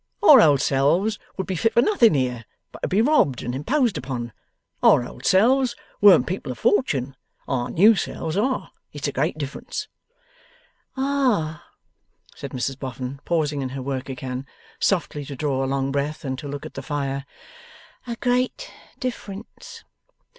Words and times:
Our 0.23 0.41
old 0.41 0.61
selves 0.61 1.19
would 1.37 1.45
be 1.45 1.53
fit 1.55 1.73
for 1.75 1.81
nothing 1.83 2.15
here 2.15 2.45
but 2.71 2.81
to 2.81 2.87
be 2.87 3.03
robbed 3.03 3.43
and 3.43 3.53
imposed 3.53 3.99
upon. 3.99 4.33
Our 4.81 5.07
old 5.07 5.27
selves 5.27 5.75
weren't 6.01 6.25
people 6.25 6.51
of 6.51 6.57
fortune; 6.57 7.15
our 7.47 7.69
new 7.69 7.93
selves 7.95 8.35
are; 8.35 8.71
it's 8.91 9.07
a 9.07 9.11
great 9.11 9.37
difference.' 9.37 9.87
'Ah!' 10.97 11.63
said 12.33 12.49
Mrs 12.49 12.79
Boffin, 12.79 13.19
pausing 13.25 13.61
in 13.61 13.69
her 13.69 13.81
work 13.83 14.09
again, 14.09 14.47
softly 14.79 15.23
to 15.23 15.35
draw 15.35 15.63
a 15.63 15.67
long 15.69 15.91
breath 15.91 16.25
and 16.25 16.35
to 16.39 16.47
look 16.47 16.65
at 16.65 16.73
the 16.73 16.81
fire. 16.81 17.27
'A 18.07 18.15
great 18.15 18.71
difference. 18.99 19.83